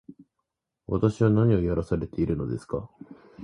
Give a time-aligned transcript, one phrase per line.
[0.87, 2.89] 私は何をやらされているのですか